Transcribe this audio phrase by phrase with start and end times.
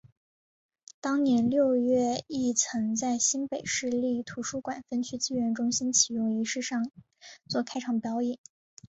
[0.99, 6.89] 当年六月亦曾在新北市立图书馆分区资源中心启用仪式上
[7.47, 8.39] 做开场表演。